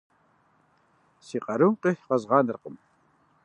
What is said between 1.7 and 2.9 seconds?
къихь къэзгъанэркъым.